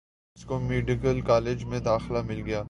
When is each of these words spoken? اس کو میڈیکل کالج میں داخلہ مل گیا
اس 0.37 0.45
کو 0.45 0.59
میڈیکل 0.59 1.21
کالج 1.21 1.63
میں 1.65 1.79
داخلہ 1.79 2.21
مل 2.21 2.41
گیا 2.45 2.59